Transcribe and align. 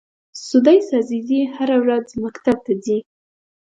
سُدیس 0.47 0.87
عزیزي 1.01 1.41
هره 1.55 1.77
ورځ 1.83 2.07
مکتب 2.23 2.57
ته 2.65 2.73
ځي. 2.83 2.97